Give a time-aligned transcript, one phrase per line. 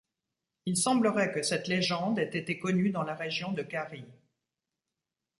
[0.65, 4.09] Il semblerait que cette légende ait été connue dans la région de Carie.